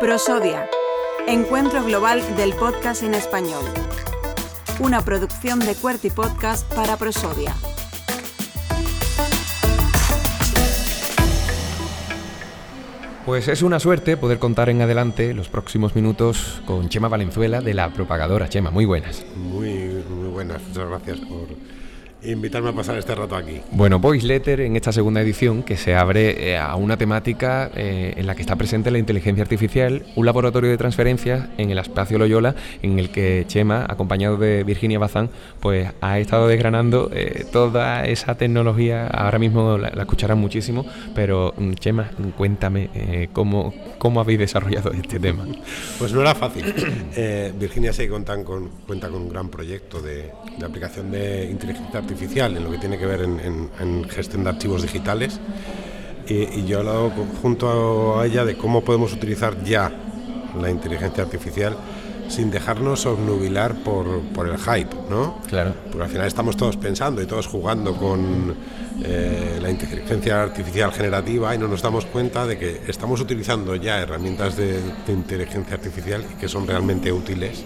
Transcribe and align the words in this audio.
Prosodia, 0.00 0.68
Encuentro 1.26 1.82
Global 1.82 2.22
del 2.36 2.52
Podcast 2.54 3.02
en 3.02 3.14
Español. 3.14 3.64
Una 4.78 5.02
producción 5.02 5.58
de 5.60 5.74
QWERTY 5.74 6.10
Podcast 6.10 6.72
para 6.74 6.96
Prosodia. 6.96 7.54
Pues 13.24 13.48
es 13.48 13.62
una 13.62 13.80
suerte 13.80 14.18
poder 14.18 14.38
contar 14.38 14.68
en 14.68 14.82
adelante 14.82 15.32
los 15.32 15.48
próximos 15.48 15.94
minutos 15.94 16.60
con 16.66 16.90
Chema 16.90 17.08
Valenzuela 17.08 17.62
de 17.62 17.72
la 17.72 17.90
propagadora. 17.90 18.50
Chema, 18.50 18.70
muy 18.70 18.84
buenas. 18.84 19.24
Muy, 19.34 20.04
muy 20.10 20.28
buenas, 20.28 20.62
muchas 20.62 20.88
gracias 20.88 21.20
por 21.20 21.48
invitarme 22.24 22.70
a 22.70 22.72
pasar 22.72 22.96
este 22.98 23.14
rato 23.14 23.36
aquí. 23.36 23.60
Bueno, 23.70 23.98
Voice 23.98 24.26
Letter 24.26 24.60
en 24.60 24.76
esta 24.76 24.92
segunda 24.92 25.20
edición 25.20 25.62
que 25.62 25.76
se 25.76 25.94
abre 25.94 26.50
eh, 26.50 26.58
a 26.58 26.74
una 26.76 26.96
temática 26.96 27.70
eh, 27.74 28.14
en 28.16 28.26
la 28.26 28.34
que 28.34 28.42
está 28.42 28.56
presente 28.56 28.90
la 28.90 28.98
inteligencia 28.98 29.42
artificial, 29.42 30.04
un 30.16 30.26
laboratorio 30.26 30.70
de 30.70 30.76
transferencias 30.76 31.48
en 31.58 31.70
el 31.70 31.78
espacio 31.78 32.18
Loyola 32.18 32.54
en 32.82 32.98
el 32.98 33.10
que 33.10 33.44
Chema, 33.46 33.86
acompañado 33.88 34.36
de 34.36 34.64
Virginia 34.64 34.98
Bazán, 34.98 35.30
pues 35.60 35.90
ha 36.00 36.18
estado 36.18 36.48
desgranando 36.48 37.10
eh, 37.12 37.46
toda 37.52 38.06
esa 38.06 38.36
tecnología. 38.36 39.06
Ahora 39.06 39.38
mismo 39.38 39.78
la, 39.78 39.88
escucharán 39.88 40.38
muchísimo, 40.38 40.86
pero 41.14 41.54
mm, 41.56 41.74
Chema, 41.74 42.10
cuéntame 42.36 43.28
cómo, 43.32 43.74
cómo 43.98 44.20
habéis 44.20 44.38
desarrollado 44.38 44.92
este 44.92 45.18
tema. 45.18 45.46
Pues 45.98 46.12
no 46.12 46.20
era 46.20 46.34
fácil. 46.34 46.64
Virginia 47.58 47.92
se 47.92 48.08
cuenta 48.08 48.42
con, 48.44 48.68
cuenta 48.86 49.08
con 49.08 49.22
un 49.22 49.28
gran 49.28 49.48
proyecto 49.48 50.00
de, 50.00 50.30
de 50.58 50.66
aplicación 50.66 51.10
de 51.10 51.48
inteligencia 51.50 52.00
artificial 52.00 52.13
en 52.20 52.64
lo 52.64 52.70
que 52.70 52.78
tiene 52.78 52.98
que 52.98 53.06
ver 53.06 53.22
en, 53.22 54.04
gestión 54.08 54.44
de 54.44 54.50
archivos 54.50 54.82
digitales. 54.82 55.40
Y, 56.26 56.64
yo 56.64 56.78
he 56.78 56.80
hablado 56.80 57.12
junto 57.42 58.18
a 58.18 58.26
ella 58.26 58.44
de 58.44 58.56
cómo 58.56 58.82
podemos 58.82 59.12
utilizar 59.12 59.62
ya 59.62 59.92
la 60.60 60.70
inteligencia 60.70 61.24
artificial 61.24 61.76
sin 62.28 62.50
dejarnos 62.50 63.04
obnubilar 63.04 63.74
por, 63.84 64.20
por, 64.34 64.48
el 64.48 64.56
hype, 64.56 64.96
¿no? 65.10 65.40
Claro. 65.46 65.74
Porque 65.90 66.04
al 66.04 66.10
final 66.10 66.26
estamos 66.26 66.56
todos 66.56 66.78
pensando 66.78 67.20
y 67.20 67.26
todos 67.26 67.46
jugando 67.46 67.94
con 67.94 68.54
eh, 69.04 69.58
la 69.60 69.70
inteligencia 69.70 70.42
artificial 70.42 70.90
generativa 70.90 71.54
y 71.54 71.58
no 71.58 71.68
nos 71.68 71.82
damos 71.82 72.06
cuenta 72.06 72.46
de 72.46 72.56
que 72.56 72.80
estamos 72.88 73.20
utilizando 73.20 73.76
ya 73.76 74.00
herramientas 74.00 74.56
de, 74.56 74.80
de 75.06 75.12
inteligencia 75.12 75.74
artificial 75.74 76.24
que 76.40 76.48
son 76.48 76.66
realmente 76.66 77.12
útiles 77.12 77.62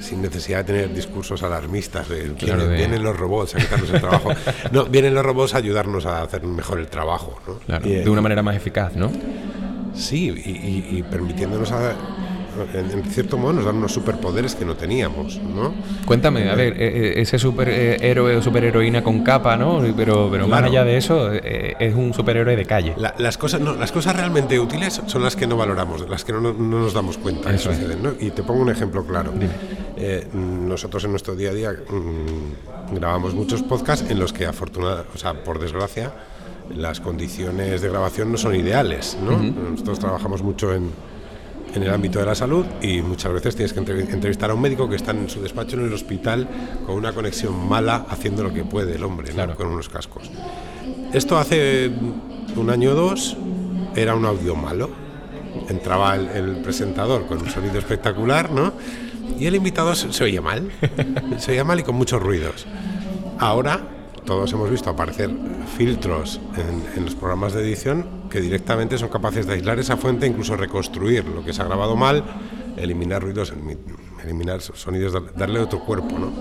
sin 0.00 0.22
necesidad 0.22 0.58
de 0.58 0.64
tener 0.64 0.94
discursos 0.94 1.42
alarmistas. 1.42 2.08
Vienen 2.08 3.02
los 3.02 3.16
robots 3.16 3.54
a 3.54 3.58
quitarnos 3.58 3.90
el 3.90 4.00
trabajo. 4.00 4.30
no, 4.72 4.84
vienen 4.86 5.14
los 5.14 5.24
robots 5.24 5.54
a 5.54 5.58
ayudarnos 5.58 6.06
a 6.06 6.22
hacer 6.22 6.42
mejor 6.42 6.78
el 6.78 6.88
trabajo. 6.88 7.40
de 7.82 8.08
una 8.08 8.20
manera 8.20 8.42
más 8.42 8.56
eficaz, 8.56 8.96
¿no? 8.96 9.10
Sí, 9.94 10.28
y, 10.28 10.98
y 10.98 11.02
permitiéndonos 11.02 11.72
a, 11.72 11.94
en, 12.74 13.04
cierto 13.04 13.36
modo 13.36 13.54
nos 13.54 13.64
dan 13.64 13.76
unos 13.76 13.92
superpoderes 13.92 14.54
que 14.54 14.64
no 14.64 14.74
teníamos, 14.74 15.38
¿no? 15.38 15.74
Cuéntame, 16.04 16.48
a 16.50 16.54
ver, 16.54 16.74
eh, 16.74 16.76
eh, 16.78 17.12
ese 17.16 17.38
superhéroe 17.38 18.36
o 18.36 18.42
superheroína 18.42 19.02
con 19.02 19.22
capa, 19.22 19.56
¿no? 19.56 19.82
Pero, 19.96 20.28
pero 20.30 20.48
más 20.48 20.64
allá 20.64 20.84
de 20.84 20.96
eso, 20.96 21.32
eh, 21.32 21.76
es 21.78 21.94
un 21.94 22.14
superhéroe 22.14 22.56
de 22.56 22.64
calle. 22.64 22.94
las, 22.96 23.38
cosas, 23.38 23.60
no, 23.60 23.74
las 23.74 23.92
cosas 23.92 24.16
realmente 24.16 24.58
útiles 24.58 25.02
son 25.06 25.22
las 25.22 25.36
que 25.36 25.46
no 25.46 25.56
valoramos, 25.56 26.08
las 26.08 26.24
que 26.24 26.32
no, 26.32 26.40
no, 26.40 26.52
nos 26.52 26.94
damos 26.94 27.18
cuenta 27.18 27.50
que 27.50 27.58
suceden, 27.58 28.02
¿no? 28.02 28.12
Y 28.18 28.30
te 28.30 28.42
pongo 28.42 28.62
un 28.62 28.70
ejemplo 28.70 29.04
claro. 29.04 29.32
nosotros 30.32 31.04
en 31.04 31.10
nuestro 31.10 31.34
día 31.34 31.50
a 31.50 31.54
día 31.54 31.72
mm, 31.72 32.94
grabamos 32.94 33.34
muchos 33.34 33.62
podcasts 33.62 34.10
en 34.10 34.18
los 34.18 34.32
que 34.32 34.46
afortunadamente, 34.46 35.10
o 35.14 35.18
sea, 35.18 35.34
por 35.34 35.58
desgracia, 35.58 36.12
las 36.74 37.00
condiciones 37.00 37.80
de 37.80 37.88
grabación 37.88 38.30
no 38.30 38.38
son 38.38 38.54
ideales, 38.54 39.16
¿no? 39.22 39.38
Nosotros 39.38 39.98
trabajamos 39.98 40.42
mucho 40.42 40.72
en 40.72 40.90
en 41.74 41.82
el 41.82 41.90
ámbito 41.90 42.18
de 42.18 42.26
la 42.26 42.34
salud 42.34 42.66
y 42.80 43.02
muchas 43.02 43.32
veces 43.32 43.56
tienes 43.56 43.72
que 43.72 43.80
entrevistar 43.80 44.50
a 44.50 44.54
un 44.54 44.60
médico 44.60 44.88
que 44.88 44.96
está 44.96 45.12
en 45.12 45.28
su 45.28 45.40
despacho 45.40 45.76
en 45.76 45.86
el 45.86 45.92
hospital 45.92 46.48
con 46.86 46.96
una 46.96 47.12
conexión 47.12 47.68
mala 47.68 48.06
haciendo 48.08 48.42
lo 48.42 48.52
que 48.52 48.64
puede 48.64 48.96
el 48.96 49.04
hombre, 49.04 49.32
con 49.56 49.68
unos 49.68 49.88
cascos. 49.88 50.30
Esto 51.12 51.38
hace 51.38 51.90
un 52.56 52.70
año 52.70 52.92
o 52.92 52.94
dos 52.94 53.36
era 53.94 54.14
un 54.14 54.24
audio 54.24 54.54
malo. 54.54 54.90
Entraba 55.68 56.16
el, 56.16 56.56
presentador 56.62 57.26
con 57.26 57.38
un 57.38 57.50
sonido 57.50 57.78
espectacular, 57.78 58.50
¿no? 58.50 58.72
Y 59.38 59.46
el 59.46 59.54
invitado 59.54 59.94
se, 59.94 60.12
se 60.12 60.24
oía 60.24 60.40
mal. 60.40 60.70
se 61.38 61.52
oía 61.52 61.64
mal 61.64 61.80
y 61.80 61.82
con 61.82 61.96
muchos 61.96 62.22
ruidos. 62.22 62.66
Ahora 63.38 63.99
todos 64.24 64.52
hemos 64.52 64.70
visto 64.70 64.90
aparecer 64.90 65.30
filtros 65.76 66.40
en, 66.96 67.04
los 67.04 67.14
programas 67.14 67.52
de 67.52 67.62
edición 67.62 68.06
que 68.30 68.40
directamente 68.40 68.98
son 68.98 69.08
capaces 69.08 69.46
de 69.46 69.54
aislar 69.54 69.78
esa 69.78 69.96
fuente, 69.96 70.26
incluso 70.26 70.56
reconstruir 70.56 71.24
lo 71.26 71.44
que 71.44 71.52
se 71.52 71.62
ha 71.62 71.64
grabado 71.64 71.96
mal, 71.96 72.22
eliminar 72.76 73.22
ruidos, 73.22 73.52
eliminar 74.24 74.60
sonidos, 74.60 75.14
darle 75.36 75.60
otro 75.60 75.80
cuerpo. 75.80 76.18
¿no? 76.18 76.32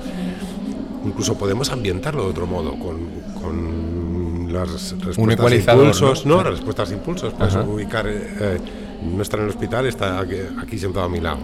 Incluso 1.06 1.38
podemos 1.38 1.72
ambientarlo 1.72 2.24
de 2.24 2.30
otro 2.30 2.46
modo, 2.46 2.76
con, 2.78 3.30
las 4.52 4.96
respuestas 5.00 5.54
impulsos, 5.54 6.26
¿no? 6.26 6.38
Las 6.38 6.54
respuestas 6.54 6.90
de 6.90 6.96
impulsos. 6.96 7.34
Puedes 7.34 7.56
ubicar, 7.56 8.06
eh, 8.08 8.58
no 9.04 9.22
está 9.22 9.38
en 9.38 9.44
el 9.44 9.50
hospital, 9.50 9.86
está 9.86 10.20
aquí, 10.20 10.80
sentado 10.80 11.06
a 11.06 11.10
mi 11.10 11.20
lado. 11.20 11.38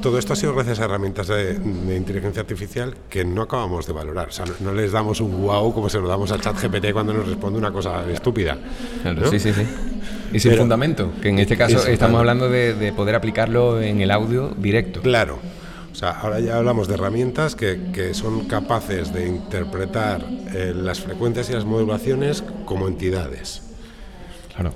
Todo 0.00 0.18
esto 0.18 0.32
ha 0.32 0.36
sido 0.36 0.54
gracias 0.54 0.80
a 0.80 0.84
herramientas 0.84 1.28
de, 1.28 1.54
inteligencia 1.94 2.40
artificial 2.40 2.94
que 3.10 3.24
no 3.24 3.42
acabamos 3.42 3.86
de 3.86 3.92
valorar. 3.92 4.28
O 4.28 4.32
sea, 4.32 4.46
no, 4.60 4.72
les 4.72 4.92
damos 4.92 5.20
un 5.20 5.42
wow 5.42 5.74
como 5.74 5.90
se 5.90 5.98
lo 5.98 6.08
damos 6.08 6.32
al 6.32 6.40
chat 6.40 6.56
GPT 6.56 6.92
cuando 6.92 7.12
nos 7.12 7.26
responde 7.26 7.58
una 7.58 7.70
cosa 7.70 8.10
estúpida. 8.10 8.56
Sí, 9.30 9.38
sí, 9.38 9.52
sí. 9.52 9.62
Y 10.32 10.40
sin 10.40 10.56
fundamento, 10.56 11.12
que 11.20 11.28
en 11.28 11.38
este 11.38 11.56
caso 11.56 11.86
estamos 11.86 12.18
hablando 12.18 12.48
de, 12.48 12.92
poder 12.96 13.14
aplicarlo 13.14 13.80
en 13.80 14.00
el 14.00 14.10
audio 14.10 14.48
directo. 14.56 15.02
Claro. 15.02 15.38
O 15.92 15.94
sea, 15.94 16.10
ahora 16.10 16.40
ya 16.40 16.56
hablamos 16.56 16.88
de 16.88 16.94
herramientas 16.94 17.54
que, 17.54 18.12
son 18.14 18.46
capaces 18.46 19.12
de 19.12 19.26
interpretar 19.26 20.24
eh, 20.54 20.72
las 20.74 21.00
frecuencias 21.00 21.50
y 21.50 21.52
las 21.52 21.64
modulaciones 21.64 22.42
como 22.64 22.88
entidades. 22.88 23.69
Claro. 24.54 24.72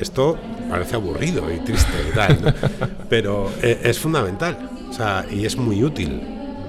Esto 0.00 0.38
parece 0.68 0.96
aburrido 0.96 1.52
y 1.52 1.58
triste 1.58 1.92
y 2.10 2.14
tal, 2.14 2.54
pero 3.08 3.50
eh, 3.62 3.80
es 3.84 3.98
fundamental 3.98 4.68
o 4.88 4.92
sea, 4.92 5.26
y 5.30 5.44
es 5.44 5.56
muy 5.56 5.82
útil. 5.84 6.20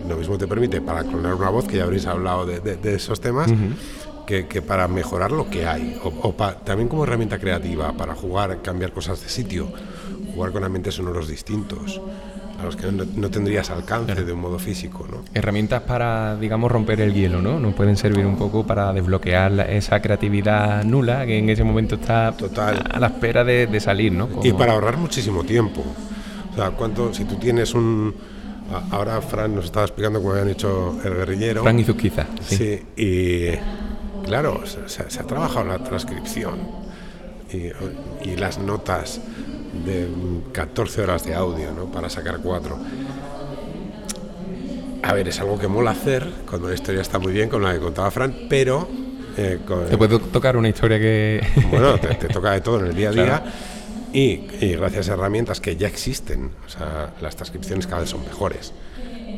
Lo 0.08 0.18
mismo 0.18 0.38
te 0.38 0.47
permite 0.47 0.81
para 0.81 1.03
clonar 1.03 1.36
una 1.36 1.50
voz, 1.50 1.66
que 1.66 1.78
ya 1.78 1.84
habréis 1.84 2.06
hablado 2.06 2.46
de, 2.46 2.96
esos 2.96 3.22
temas, 3.22 3.52
que, 4.25 4.62
para 4.62 4.88
mejorar 4.88 5.31
lo 5.31 5.50
que 5.50 5.66
hay, 5.66 6.00
o, 6.03 6.34
también 6.64 6.90
como 6.90 7.03
herramienta 7.03 7.40
creativa, 7.40 7.94
para 7.94 8.16
jugar, 8.16 8.62
cambiar 8.62 8.92
cosas 8.92 9.22
de 9.22 9.30
sitio, 9.30 9.72
jugar 10.34 10.52
con 10.52 10.64
ambientes 10.64 10.96
sonoros 10.96 11.28
distintos 11.28 12.02
a 12.59 12.66
los 12.66 12.75
que 12.75 12.92
no, 12.92 13.30
tendrías 13.30 13.70
alcance 13.70 14.24
de 14.24 14.34
un 14.34 14.40
modo 14.40 14.59
físico. 14.59 15.08
¿no? 15.09 15.24
Herramientas 15.34 15.81
para, 15.84 16.36
digamos, 16.36 16.72
romper 16.72 17.02
el 17.02 17.14
hielo, 17.14 17.42
¿no? 17.42 17.59
Nos 17.59 17.74
pueden 17.74 17.97
servir 17.97 18.25
un 18.25 18.38
poco 18.38 18.66
para 18.66 18.92
desbloquear 18.94 19.59
esa 19.70 20.02
creatividad 20.02 20.84
nula 20.84 21.25
que 21.25 21.38
en 21.38 21.50
ese 21.50 21.64
momento 21.64 21.96
está 21.96 22.31
Total. 22.34 22.84
a 22.92 23.00
la 23.00 23.08
espera 23.08 23.44
de, 23.44 23.80
salir, 23.80 24.12
¿no? 24.12 24.28
Y 24.44 24.52
para 24.53 24.74
ahorrar 24.74 24.98
muchísimo 24.98 25.44
tiempo. 25.44 25.84
O 26.52 26.56
sea, 26.56 26.72
¿cuánto, 26.72 27.14
si 27.14 27.25
tú 27.25 27.36
tienes 27.36 27.74
un... 27.74 28.14
Ahora 28.92 29.19
Fran 29.22 29.56
nos 29.56 29.66
estaba 29.66 29.86
explicando 29.86 30.19
cómo 30.19 30.34
habían 30.34 30.50
hecho 30.50 31.00
el 31.03 31.16
guerrillero. 31.16 31.64
Fran 31.64 31.80
y 31.80 31.84
Zuzquiza. 31.84 32.28
Sí. 32.42 32.56
sí. 32.56 32.86
y 32.96 34.25
claro, 34.28 34.62
se, 34.66 35.02
ha 35.02 35.24
trabajado 35.24 35.66
la 35.66 35.80
transcripción 35.80 36.59
y, 37.52 38.30
y 38.30 38.36
las 38.36 38.59
notas 38.59 39.22
de 39.74 40.07
14 40.52 41.02
horas 41.02 41.24
de 41.25 41.35
audio 41.35 41.72
¿no? 41.72 41.85
para 41.85 42.09
sacar 42.09 42.40
cuatro. 42.41 42.78
A 45.02 45.13
ver, 45.13 45.28
es 45.28 45.40
algo 45.40 45.57
que 45.57 45.68
mola 45.68 45.91
hacer 45.91 46.28
cuando 46.47 46.68
la 46.68 46.75
historia 46.75 47.02
está 47.02 47.19
muy 47.19 47.31
bien, 47.31 47.50
con 47.50 47.63
la 47.63 47.74
que 47.74 47.80
contaba 47.80 48.12
Fran, 48.12 48.35
pero... 48.50 48.88
Eh, 49.38 49.59
te 49.90 49.97
puede 49.97 50.19
tocar 50.19 50.57
una 50.57 50.69
historia 50.69 51.00
que... 51.00 51.42
Bueno, 51.71 51.98
te, 51.98 52.27
toca 52.33 52.51
de 52.51 52.62
todo 52.62 52.80
en 52.80 52.88
el 52.88 52.95
día 52.95 53.10
a 53.10 53.12
día. 53.12 53.44
Y, 54.12 54.38
gracias 54.75 55.10
a 55.10 55.13
herramientas 55.13 55.62
que 55.62 55.75
ya 55.75 55.88
existen, 55.88 56.51
o 56.66 56.69
sea, 56.69 57.13
las 57.21 57.36
transcripciones 57.36 57.86
cada 57.86 58.01
vez 58.01 58.10
son 58.10 58.25
mejores. 58.25 58.74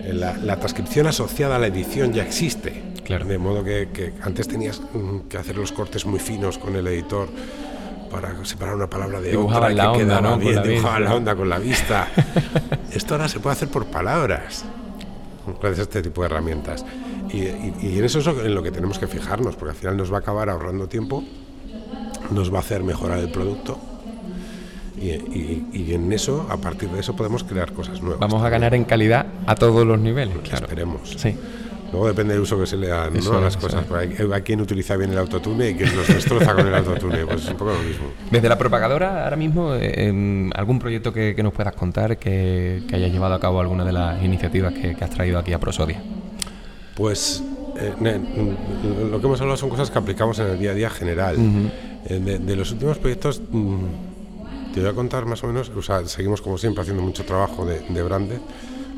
Eh, 0.04 0.13
la, 0.13 0.57
transcripción 0.57 1.07
asociada 1.07 1.57
a 1.57 1.60
la 1.60 1.68
edición 1.68 2.13
ya 2.13 2.24
existe. 2.24 2.81
Claro. 3.04 3.25
De 3.25 3.38
modo 3.38 3.63
que, 3.63 3.89
que 3.94 4.13
antes 4.22 4.48
tenías 4.48 4.81
mm, 4.94 5.28
que 5.30 5.38
hacer 5.38 5.57
los 5.57 5.72
cortes 5.72 6.06
muy 6.06 6.19
finos 6.19 6.57
con 6.57 6.75
el 6.75 6.88
editor 6.88 7.28
para 8.12 8.46
separar 8.46 8.75
una 8.75 8.90
palabra 8.90 9.22
de 9.22 9.36
otra 9.36 9.69
la 9.69 9.94
que 9.94 10.04
onda, 10.04 10.36
bien, 10.36 10.84
la, 10.84 11.00
la 11.00 11.16
onda 11.16 11.36
con 11.36 11.50
la 11.50 11.60
vista. 11.60 12.08
Esto 12.92 13.16
ahora 13.16 13.28
se 13.28 13.40
puede 13.40 13.54
hacer 13.54 13.69
por 13.69 13.86
palabras, 13.86 14.66
gracias 15.62 15.80
a 15.80 15.81
este 15.84 16.02
tipo 16.02 16.22
de 16.22 16.28
herramientas. 16.28 16.86
Y, 17.34 17.48
en 17.48 18.04
eso 18.04 18.19
es 18.19 18.28
en 18.28 18.54
lo 18.54 18.62
que 18.62 18.72
tenemos 18.72 19.00
que 19.00 19.08
fijarnos, 19.08 19.56
porque 19.56 19.72
al 19.72 19.78
final 19.78 19.98
nos 19.98 20.12
va 20.12 20.18
a 20.18 20.19
acabar 20.19 20.50
ahorrando 20.50 20.88
tiempo, 20.88 21.24
nos 22.31 22.54
va 22.54 22.58
a 22.58 22.62
hacer 22.62 22.84
mejorar 22.84 23.19
el 23.19 23.31
producto. 23.31 23.80
Y, 25.00 25.94
en 25.94 26.12
eso, 26.12 26.46
a 26.50 26.57
partir 26.57 26.90
de 26.90 27.00
eso, 27.00 27.16
podemos 27.16 27.44
crear 27.44 27.72
cosas 27.72 28.02
nuevas. 28.02 28.19
Vamos 28.19 28.44
a 28.44 28.50
ganar 28.50 28.75
en 28.75 28.84
calidad 28.84 29.25
a 29.48 29.56
todos 29.56 29.88
los 29.88 30.00
niveles. 30.00 30.36
Esperemos. 30.52 31.16
Sí. 31.18 31.36
Luego 31.92 32.08
depende 32.08 32.34
del 32.34 32.44
uso 32.44 32.58
que 32.58 32.66
se 32.66 32.78
le 32.78 32.88
da 32.88 33.10
¿no? 33.10 33.38
a 33.38 33.42
las 33.42 33.58
cosas. 33.58 33.86
Hay, 33.92 34.16
hay, 34.32 34.42
quien 34.44 34.62
utiliza 34.62 34.96
bien 34.96 35.12
el 35.12 35.18
autotune 35.18 35.72
y 35.72 35.76
quien 35.76 35.96
los 35.96 36.08
destroza 36.08 36.56
con 36.56 36.66
el 36.66 36.74
autotune. 36.74 37.26
Pues 37.26 37.44
es 37.44 37.50
un 37.50 37.58
poco 37.58 37.74
lo 37.74 37.80
mismo. 37.80 38.06
Desde 38.30 38.48
la 38.48 38.58
propagadora, 38.58 39.26
ahora 39.26 39.36
mismo, 39.36 39.76
eh, 39.76 40.50
¿algún 40.56 40.80
proyecto 40.80 41.12
que, 41.12 41.36
nos 41.42 41.54
puedas 41.54 41.76
contar 41.76 42.18
que, 42.18 42.84
que 42.88 42.96
haya 42.96 43.08
llevado 43.08 43.34
a 43.34 43.40
cabo 43.40 43.60
alguna 43.60 43.84
de 43.84 43.92
las 43.92 44.24
iniciativas 44.24 44.74
que, 44.74 44.96
has 45.02 45.10
traído 45.10 45.38
aquí 45.38 45.52
a 45.52 45.60
Prosodia? 45.60 46.02
Pues 46.96 47.44
eh, 47.78 47.94
lo 49.10 49.20
que 49.20 49.26
hemos 49.26 49.42
hablado 49.42 49.58
son 49.58 49.70
cosas 49.70 49.92
que 49.92 49.98
aplicamos 49.98 50.40
en 50.40 50.48
el 50.48 50.60
día 50.60 50.72
a 50.72 50.76
día 50.76 50.90
general. 50.90 51.36
Eh, 52.06 52.20
de, 52.20 52.56
los 52.56 52.72
últimos 52.72 53.00
proyectos, 53.00 53.42
mm, 53.52 54.74
te 54.74 54.80
voy 54.80 54.90
a 54.90 54.94
contar 54.94 55.26
más 55.26 55.44
o 55.44 55.48
menos, 55.48 55.70
o 55.76 55.82
sea, 55.82 56.06
seguimos 56.06 56.42
como 56.42 56.58
siempre 56.58 56.84
haciendo 56.84 57.04
mucho 57.04 57.26
trabajo 57.26 57.66
de, 57.66 57.82
de 57.82 58.04
branded 58.04 58.40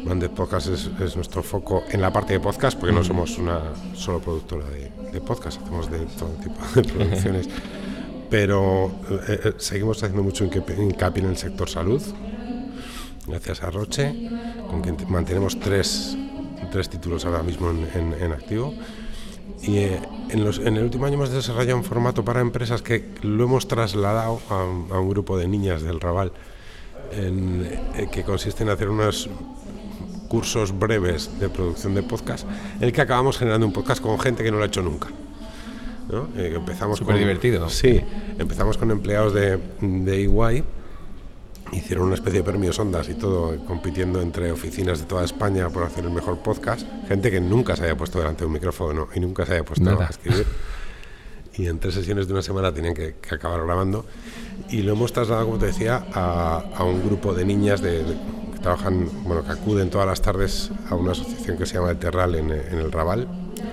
Branded 0.04 0.32
Podcast 0.32 0.68
es, 0.68 1.16
nuestro 1.16 1.42
foco 1.44 1.84
en 1.90 2.02
la 2.02 2.12
parte 2.12 2.34
de 2.34 2.40
podcast, 2.40 2.78
porque 2.78 2.94
no 2.94 3.04
somos 3.04 3.38
una 3.38 3.62
solo 3.94 4.20
productora 4.20 4.66
de, 4.70 5.22
podcast, 5.22 5.62
hacemos 5.62 5.90
de 5.90 6.00
todo 6.00 6.30
tipo 6.44 6.60
de 6.76 6.84
producciones. 6.94 7.50
Pero 8.30 8.88
eh, 9.28 9.40
eh, 9.46 9.54
seguimos 9.58 10.04
haciendo 10.04 10.24
mucho 10.24 10.44
hincapié 10.44 11.24
en 11.24 11.30
el 11.30 11.38
sector 11.38 11.70
salud, 11.70 12.02
gracias 13.28 13.64
a 13.64 13.70
Roche, 13.70 14.30
con 14.70 14.82
quien 14.82 14.98
mantenemos 15.08 15.60
tres, 15.60 16.18
tres 16.72 16.90
títulos 16.90 17.24
ahora 17.26 17.44
mismo 17.44 17.70
en, 17.70 18.32
activo. 18.34 18.74
Y 19.62 19.78
eh, 19.78 20.02
en, 20.30 20.44
los, 20.44 20.60
en, 20.60 20.76
el 20.76 20.84
último 20.84 21.06
año 21.06 21.16
hemos 21.16 21.30
desarrollado 21.30 21.78
un 21.78 21.86
formato 21.86 22.26
para 22.26 22.42
empresas 22.42 22.82
que 22.82 23.10
lo 23.22 23.46
hemos 23.46 23.70
trasladado 23.70 24.42
a, 24.50 24.66
un 25.00 25.10
grupo 25.10 25.38
de 25.38 25.48
niñas 25.48 25.82
del 25.82 26.02
Raval, 26.02 26.34
en, 27.14 27.70
que 28.12 28.24
consiste 28.24 28.64
en 28.64 28.70
hacer 28.70 28.90
unas 28.90 29.30
cursos 30.34 30.80
breves 30.80 31.30
de 31.40 31.48
producción 31.48 31.94
de 31.94 32.02
podcast, 32.02 32.48
en 32.78 32.86
el 32.86 32.92
que 32.92 33.02
acabamos 33.02 33.38
generando 33.38 33.68
un 33.68 33.72
podcast 33.72 34.02
con 34.02 34.20
gente 34.20 34.44
que 34.44 34.50
no 34.50 34.58
lo 34.58 34.64
ha 34.64 34.66
hecho 34.66 34.82
nunca. 34.82 35.10
¿no? 36.10 36.28
Eh, 36.36 36.54
empezamos 36.56 36.98
Súper 36.98 37.20
divertido. 37.20 37.70
Sí, 37.70 38.02
empezamos 38.40 38.80
con 38.80 38.90
empleados 38.90 39.36
de, 39.36 39.60
de 39.80 40.24
EY, 40.24 40.64
hicieron 41.72 42.08
una 42.08 42.16
especie 42.16 42.40
de 42.40 42.44
premios 42.44 42.80
ondas 42.80 43.10
y 43.10 43.14
todo, 43.14 43.64
compitiendo 43.66 44.24
entre 44.24 44.52
oficinas 44.52 45.02
de 45.02 45.06
toda 45.06 45.24
España 45.24 45.70
por 45.70 45.84
hacer 45.84 46.04
el 46.04 46.10
mejor 46.10 46.40
podcast. 46.40 46.82
Gente 47.08 47.30
que 47.30 47.40
nunca 47.40 47.76
se 47.76 47.84
haya 47.84 47.96
puesto 47.96 48.18
delante 48.18 48.40
de 48.40 48.48
un 48.48 48.54
micrófono 48.54 49.10
y 49.14 49.20
nunca 49.20 49.46
se 49.46 49.54
haya 49.54 49.64
puesto 49.64 50.02
a 50.02 50.06
escribir. 50.06 50.48
Y 51.54 51.68
en 51.68 51.78
tres 51.78 51.94
sesiones 51.94 52.26
de 52.26 52.34
una 52.34 52.42
semana 52.42 52.74
tenían 52.74 52.96
que, 52.96 53.14
acabar 53.30 53.64
grabando. 53.64 54.08
Y 54.72 54.82
lo 54.82 54.94
hemos 54.94 55.14
trasladado, 55.14 55.46
como 55.46 55.60
te 55.60 55.68
decía, 55.68 56.08
a, 56.12 56.64
a 56.76 56.84
un 56.84 57.06
grupo 57.06 57.36
de 57.36 57.46
niñas 57.46 57.82
de 57.82 58.04
trabajan, 58.64 59.08
bueno, 59.26 59.44
que 59.44 59.52
acuden 59.52 59.90
todas 59.92 60.08
las 60.08 60.22
tardes 60.22 60.72
a 60.90 60.96
una 60.96 61.12
asociación 61.12 61.58
que 61.58 61.66
se 61.68 61.76
llama 61.76 61.92
El 61.92 61.98
Terral 61.98 62.34
en, 62.34 62.50
el 62.50 62.92
Raval, 62.92 63.28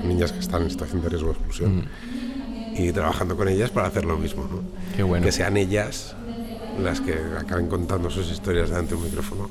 niñas 0.05 0.33
que 0.33 0.41
están 0.41 0.63
en 0.63 0.71
situación 0.71 1.01
de 1.01 1.09
riesgo 1.09 1.29
de 1.29 1.35
exclusión, 1.35 1.85
y 2.75 2.93
trabajando 2.93 3.37
con 3.37 3.49
ellas 3.49 3.71
para 3.71 3.87
hacer 3.87 4.05
lo 4.05 4.19
mismo, 4.19 4.47
¿no? 4.51 4.63
Qué 4.95 5.03
bueno. 5.03 5.25
Que 5.25 5.33
sean 5.33 5.57
ellas 5.57 6.15
las 6.83 7.01
que 7.01 7.15
acaben 7.39 7.69
contando 7.69 8.11
sus 8.11 8.31
historias 8.31 8.71
delante 8.71 8.91
de 8.91 8.97
un 8.97 9.05
micrófono 9.05 9.49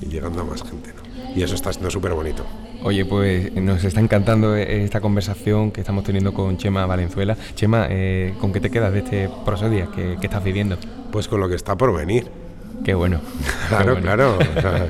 y 0.00 0.06
llegando 0.06 0.42
a 0.42 0.44
más 0.44 0.62
gente, 0.62 0.90
¿no? 0.94 1.34
Y 1.34 1.42
eso 1.42 1.54
está 1.54 1.72
siendo 1.72 1.90
súper 1.90 2.12
bonito. 2.12 2.44
Oye, 2.82 3.04
pues 3.04 3.52
nos 3.54 3.82
está 3.84 4.00
encantando 4.00 4.54
esta 4.54 5.00
conversación 5.00 5.72
que 5.72 5.80
estamos 5.80 6.04
teniendo 6.04 6.34
con 6.34 6.58
Chema 6.58 6.84
Valenzuela. 6.86 7.36
Chema, 7.54 7.86
eh, 7.88 8.34
¿con 8.40 8.52
qué 8.52 8.60
te 8.60 8.70
quedas 8.70 8.92
de 8.92 8.98
este 8.98 9.30
prosodia 9.44 9.86
que, 9.86 10.18
que 10.20 10.26
estás 10.26 10.44
viviendo? 10.44 10.76
Pues 11.10 11.26
con 11.26 11.40
lo 11.40 11.48
que 11.48 11.54
está 11.54 11.76
por 11.76 11.94
venir 11.96 12.43
Qué 12.82 12.94
bueno. 12.94 13.20
Claro, 13.68 14.00
claro. 14.00 14.38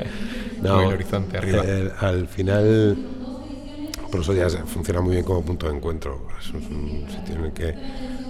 no, 0.62 0.82
el 0.82 0.94
horizonte 0.94 1.38
arriba. 1.38 1.62
al 2.00 2.26
final, 2.26 2.96
por 4.14 4.20
eso 4.20 4.32
ya 4.32 4.49
funciona 4.64 5.00
muy 5.00 5.14
bien 5.14 5.25
como 5.25 5.43
punto 5.43 5.69
de 5.69 5.75
encuentro. 5.75 6.28
Es 6.38 6.50
un 6.52 7.05
sitio 7.11 7.34
en 7.34 7.46
el 7.46 7.52
que 7.52 7.75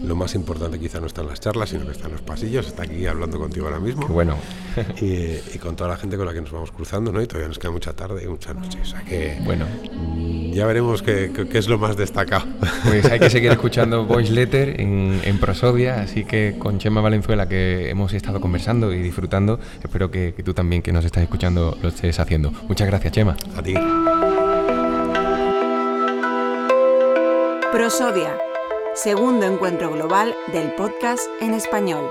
lo 0.03 0.17
más 0.17 0.35
importante 0.35 0.79
quizá 0.79 0.99
no 0.99 1.07
está 1.07 1.21
en 1.21 1.29
las 1.29 1.41
charlas, 1.41 1.69
sino 1.69 1.85
que 1.85 1.93
está 1.93 2.07
en 2.07 2.13
los 2.13 2.23
pasillos, 2.23 2.67
está 2.67 2.85
aquí 2.85 3.05
hablando 3.07 3.39
contigo 3.39 3.67
ahora 3.67 3.81
mismo. 3.81 4.09
bueno. 4.09 4.35
y, 5.03 5.59
con 5.59 5.77
toda 5.77 5.91
la 5.91 5.99
gente 5.99 6.17
con 6.17 6.25
la 6.25 6.33
que 6.33 6.41
nos 6.41 6.53
vamos 6.53 6.73
cruzando, 6.73 7.13
¿no? 7.13 7.21
Y 7.21 7.27
todavía 7.27 7.49
nos 7.49 7.59
queda 7.59 7.71
mucha 7.71 7.93
tarde 7.93 8.25
y 8.25 8.29
mucha 8.29 8.55
noche. 8.55 8.79
O 8.81 8.85
sea 8.87 9.03
que. 9.03 9.39
Bueno. 9.45 9.67
Ya 10.55 10.65
veremos 10.65 11.03
qué, 11.03 11.31
es 11.53 11.69
lo 11.69 11.79
más 11.79 11.99
destacado. 11.99 12.47
Pues 12.85 13.05
hay 13.05 13.19
que 13.21 13.29
seguir 13.29 13.51
escuchando 13.53 14.07
Voice 14.07 14.33
Letter 14.33 14.81
en, 14.81 15.21
en, 15.23 15.39
Prosodia, 15.39 16.01
así 16.01 16.25
que 16.25 16.57
con 16.59 16.79
Chema 16.79 17.03
Valenzuela, 17.03 17.47
que 17.47 17.91
hemos 17.91 18.15
estado 18.15 18.41
conversando 18.41 18.93
y 18.95 19.03
disfrutando, 19.03 19.61
espero 19.83 20.11
que, 20.11 20.33
que 20.35 20.43
tú 20.43 20.55
también, 20.55 20.81
que 20.81 20.93
nos 20.93 21.05
estás 21.05 21.23
escuchando, 21.23 21.77
lo 21.83 21.91
estés 21.91 22.19
haciendo. 22.21 22.53
Muchas 22.69 22.87
gracias, 22.87 23.13
Chema. 23.13 23.37
A 23.55 23.63
ti. 23.63 23.75
Prosodia 27.75 28.39
segundo 28.95 29.47
encuentro 29.47 29.91
global 29.91 30.33
del 30.53 30.73
podcast 30.77 31.25
en 31.41 31.55
español. 31.55 32.09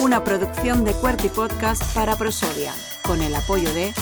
Una 0.00 0.24
producción 0.24 0.82
de 0.82 0.92
Cuerti 0.92 1.28
Podcast 1.28 1.84
para 1.94 2.16
Prosodia, 2.16 2.74
con 3.04 3.22
el 3.22 3.32
apoyo 3.32 3.72
de 3.74 3.94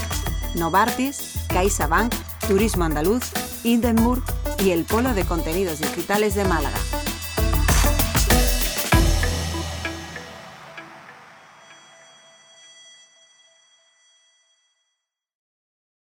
Novartis, 0.55 1.35
CaixaBank, 1.49 2.15
Turismo 2.49 2.85
Andaluz, 2.85 3.31
Hindenburg 3.63 4.23
y 4.65 4.71
el 4.71 4.85
Polo 4.85 5.13
de 5.13 5.27
Contenidos 5.27 5.81
Digitales 5.81 6.35
de 6.35 6.47
Málaga. 6.47 6.79